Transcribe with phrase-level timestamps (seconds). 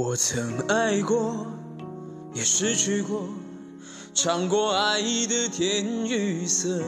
[0.00, 1.44] 我曾爱过，
[2.32, 3.28] 也失去过，
[4.14, 6.80] 尝过爱的甜与涩，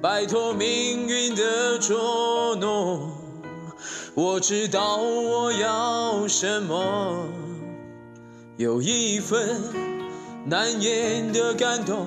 [0.00, 3.10] 摆脱命运的捉弄。
[4.14, 7.26] 我知道我要什么，
[8.56, 9.60] 有一份
[10.46, 12.06] 难言的感动，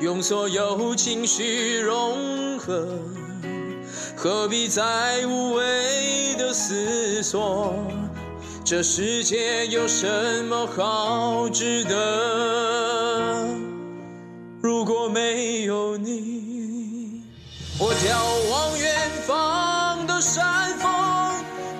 [0.00, 2.98] 用所有情绪融合，
[4.16, 7.72] 何必再无谓的思索？
[8.70, 13.48] 这世界有什么好值得？
[14.60, 17.22] 如果没有你，
[17.78, 18.12] 我眺
[18.50, 20.86] 望远方的山峰，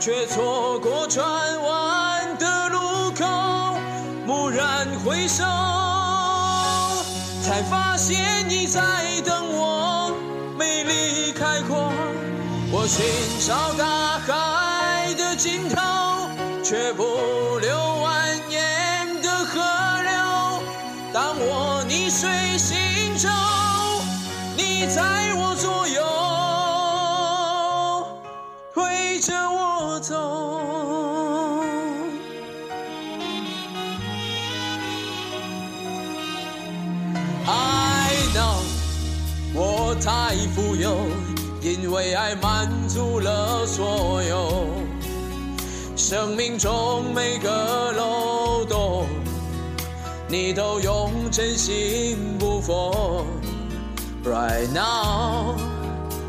[0.01, 1.23] 却错过转
[1.63, 2.79] 弯的路
[3.11, 3.27] 口。
[4.27, 5.45] 蓦然回首，
[7.43, 8.81] 才发现你在
[9.27, 10.11] 等我。
[10.59, 11.93] 美丽开阔，
[12.73, 13.05] 我寻
[13.47, 16.18] 找大海的尽头。
[16.69, 17.03] 却不
[17.61, 19.59] 留蜿蜒的河
[20.03, 20.13] 流。
[21.15, 23.27] 当我逆水行舟，
[24.55, 26.05] 你在我左右，
[28.75, 30.15] 推着我走。
[37.47, 38.61] I know，
[39.55, 40.99] 我太富有，
[41.63, 44.87] 因为爱满足了所有。
[45.99, 49.05] 生命中每个漏洞，
[50.29, 53.27] 你都用真心不缝。
[54.25, 55.57] Right now，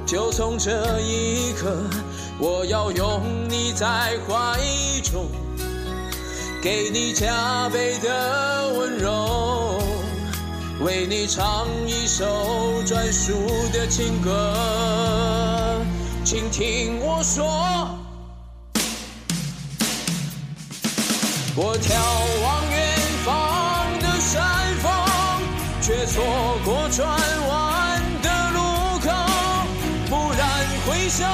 [0.08, 1.72] 就从这一刻，
[2.40, 4.60] 我要拥你在怀
[5.04, 5.28] 中，
[6.64, 9.80] 给你加倍的温柔，
[10.84, 12.26] 为你唱一首
[12.88, 13.34] 专属
[13.72, 14.52] 的情歌，
[16.26, 17.88] 请听我说。
[21.62, 21.92] 我眺
[22.42, 22.80] 望远
[23.26, 23.28] 方
[24.00, 24.40] 的山
[24.82, 24.90] 峰，
[25.82, 26.24] 却错
[26.64, 27.06] 过转
[27.50, 29.12] 弯的路口。
[30.10, 30.42] 蓦然
[30.88, 31.26] 回首，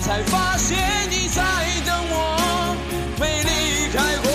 [0.00, 0.78] 才发现
[1.10, 1.42] 你在
[1.84, 2.76] 等我。
[3.18, 4.30] 没离开过，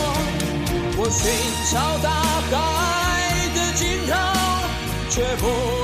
[0.97, 1.31] 我寻
[1.71, 2.11] 找大
[2.51, 2.59] 海
[3.55, 4.11] 的尽头，
[5.09, 5.82] 却不。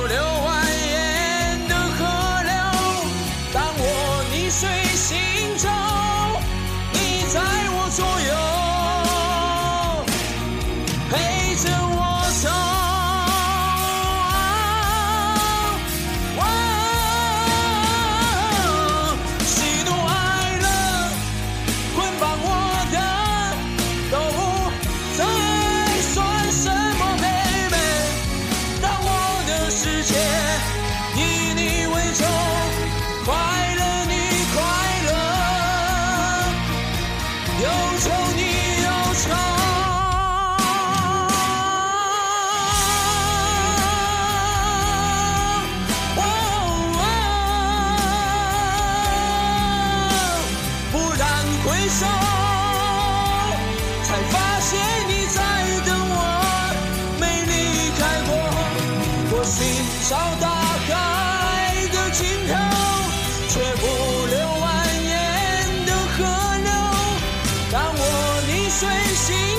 [37.62, 38.42] 忧愁你
[38.84, 39.59] 忧愁
[68.80, 69.49] 追寻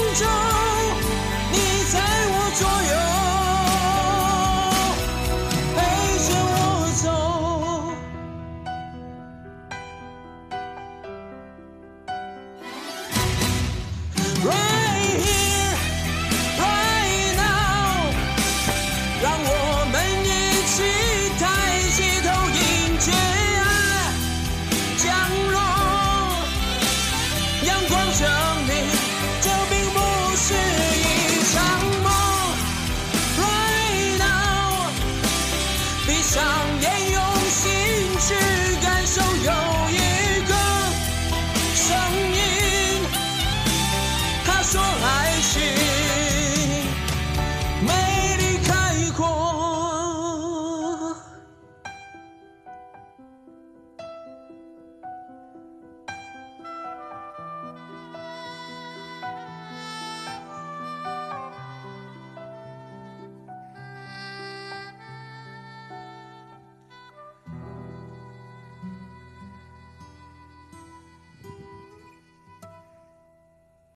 [36.11, 36.43] 闭上
[36.81, 37.10] 眼。